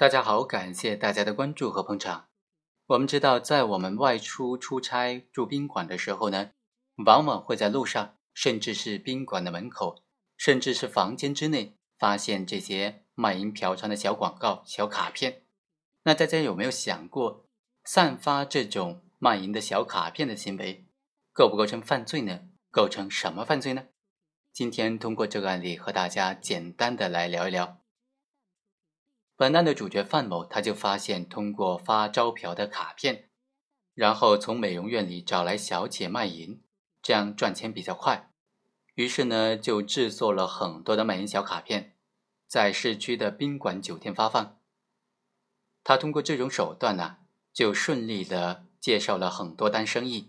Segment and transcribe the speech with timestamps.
[0.00, 2.28] 大家好，感谢大家的关注和捧场。
[2.86, 6.52] 我们知道，在我们外出出差住宾馆的时候呢，
[7.04, 10.02] 往往会在路上，甚至是宾馆的门口，
[10.38, 15.42] 甚至是房间之内，发现这些卖淫嫖娼的小广告、小卡片。
[16.04, 17.44] 那大家有没有想过，
[17.84, 20.86] 散发这种卖淫的小卡片的行为，
[21.34, 22.40] 构不构成犯罪呢？
[22.70, 23.88] 构成什么犯罪呢？
[24.50, 27.79] 今天通过这个案例和大家简单的来聊一聊。
[29.40, 33.30] 本案的主角范某，他就发现通过发招嫖的卡片，
[33.94, 36.60] 然后从美容院里找来小姐卖淫，
[37.00, 38.30] 这样赚钱比较快。
[38.96, 41.96] 于是呢，就制作了很多的卖淫小卡片，
[42.46, 44.58] 在市区的宾馆、酒店发放。
[45.82, 47.16] 他通过这种手段呢，
[47.50, 50.28] 就顺利的介绍了很多单生意。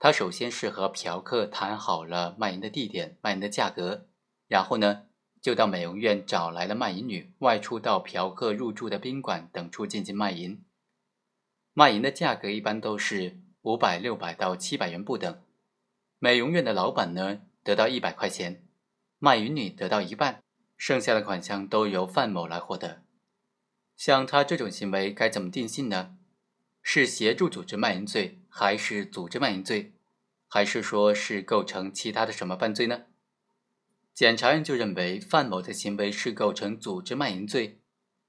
[0.00, 4.08] 他首先是和嫖客谈好了卖淫的地点、卖淫的价格，
[4.48, 5.04] 然后呢。
[5.42, 10.62] 就到美容院找来了卖淫女，外出到嫖客入住的宾馆等处进行卖淫。
[11.74, 15.42] 卖淫的价格一般都是五百、六百到七百元不等。
[16.20, 18.62] 美容院的老板呢得到一百块钱，
[19.18, 20.40] 卖淫女得到一半，
[20.76, 23.02] 剩下的款项都由范某来获得。
[23.96, 26.16] 像他这种行为该怎么定性呢？
[26.82, 29.92] 是协助组织卖淫罪，还是组织卖淫罪，
[30.48, 33.06] 还是说是构成其他的什么犯罪呢？
[34.14, 37.80] 检察院就认为范某的行为是构成组织卖淫罪，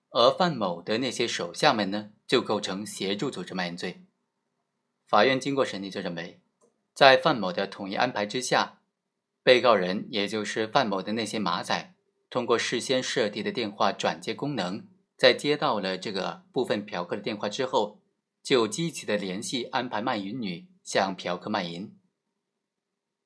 [0.10, 4.06] 而范某的那些手下们呢，就构成协助组织卖淫罪。
[5.06, 6.40] 法院经过审理就认为，
[6.94, 8.80] 在范某的统一安排之下，
[9.44, 11.94] 被告人也就是范某的那些马仔，
[12.30, 18.00] 通过事先设定的电话转接功能，在接到了这个部分嫖客的电话之后，
[18.42, 21.96] 就积极的联系安排卖淫女向嫖客卖淫。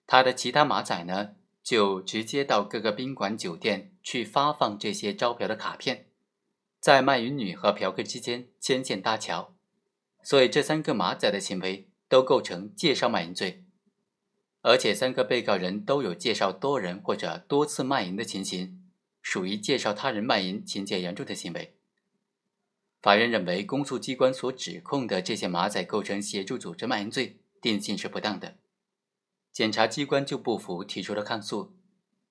[0.05, 1.35] 他的其他马仔呢？
[1.67, 6.05] 就直接到各个宾馆、酒店去发放这些招嫖的卡片，
[6.79, 9.53] 在卖淫女和嫖客之间牵线搭桥，
[10.23, 13.65] 所以这三个马仔的行为都构成介绍卖淫罪，
[14.61, 18.81] 而且三个被告人都有介绍多人或者多次卖淫的情形，
[19.21, 21.75] 属于介绍他人卖淫情节严重的行为。
[23.01, 28.55] 法院认为，公诉机关所指控的这些马仔构成协助组织卖淫罪，定性是不当的。
[29.57, 31.75] 检察机关就不服，提出了抗诉。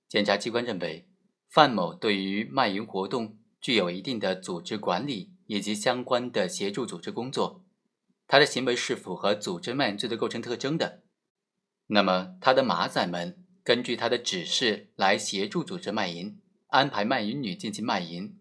[0.09, 1.09] 检察机关认为，
[1.49, 7.65] 范某对于卖淫活动具有一定的组织管理以及相关的协助组织工作，
[8.29, 11.03] 他的行为是符合组织卖淫罪的构成特征的。
[11.89, 18.39] 那么，他的马仔们根据他的指示来协助组织卖淫，安排卖淫女进行卖淫，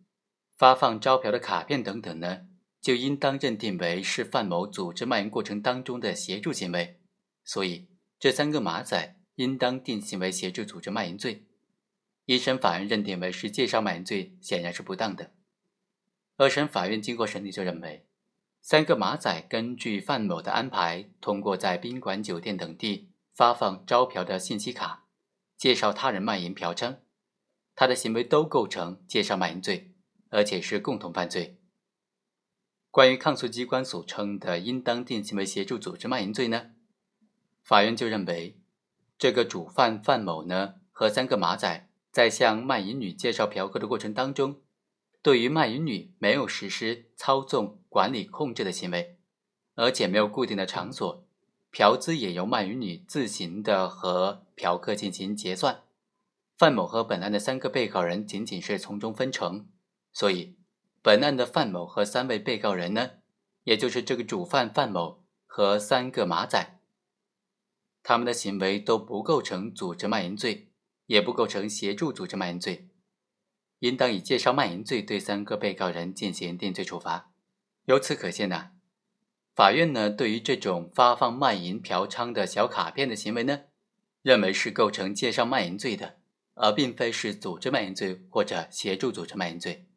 [0.55, 2.41] 发放招嫖的卡片等等呢，
[2.79, 6.99] 就应当认定为是范某组织卖淫过程当中的协助行为。
[7.43, 7.87] 所以。
[8.17, 11.45] 这三个马仔应当定性为协助组织卖淫罪，
[12.25, 15.31] 一审法院认定为是介绍卖淫罪，显然是不当的。
[16.37, 18.05] 二审法院经过审理就认为，
[18.61, 25.05] 三个马仔根据范某的安排，通过在宾馆、酒店等地发放招嫖的信息卡，
[25.57, 26.97] 介绍他人卖淫嫖娼，
[27.75, 29.93] 他的行为都构成介绍卖淫罪，
[30.29, 31.57] 而且是共同犯罪。
[32.89, 36.71] 关于抗诉机关所称的应当定性为协助组织卖淫罪呢？
[37.65, 38.59] 法院就认为，
[39.17, 44.61] 这个主犯范某呢和三个马仔在向卖淫女介绍嫖客的过程当中，
[45.23, 49.17] 对于卖淫女没有实施操纵、管理、控制的行为，
[49.73, 51.25] 而且没有固定的场所，
[51.71, 55.81] 嫖资也由卖淫女自行的和嫖客进行结算。
[56.55, 59.67] 范某和本案的三个被告人仅仅是从中分成，
[60.13, 60.55] 所以
[61.01, 63.09] 本案的范某和三位被告人呢，
[63.63, 66.74] 也就是这个主犯范某和三个马仔。
[68.07, 70.69] 他们的行为都不构成组织卖淫罪，
[71.07, 72.87] 也不构成协助组织卖淫罪，
[73.79, 77.31] 应当以介绍卖淫罪对三个被告人进行定罪处罚。
[77.85, 78.69] 由此可见呢，
[79.55, 83.61] 法院呢对于这种发放卖淫嫖娼的小卡片的行为呢，
[84.21, 86.19] 认为是构成介绍卖淫罪的，
[86.53, 89.87] 而并非是组织卖淫罪或者协助组织卖淫罪。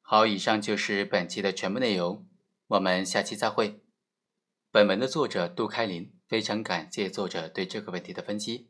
[0.00, 2.24] 好，以上就是本期的全部内容，
[2.68, 3.80] 我们下期再会。
[4.72, 6.20] 本文的作者杜开林。
[6.30, 8.69] 非常感谢作者对这个问题的分析。